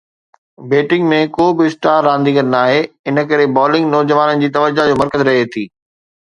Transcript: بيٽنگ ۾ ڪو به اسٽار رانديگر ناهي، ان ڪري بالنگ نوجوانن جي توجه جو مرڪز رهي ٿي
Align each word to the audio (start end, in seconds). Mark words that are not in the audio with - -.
بيٽنگ 0.69 1.03
۾ 1.13 1.19
ڪو 1.35 1.45
به 1.59 1.67
اسٽار 1.71 1.99
رانديگر 2.07 2.47
ناهي، 2.55 2.79
ان 3.09 3.21
ڪري 3.33 3.45
بالنگ 3.59 3.93
نوجوانن 3.93 4.43
جي 4.47 4.51
توجه 4.57 4.89
جو 4.89 4.97
مرڪز 5.05 5.25
رهي 5.31 5.47
ٿي 5.57 5.65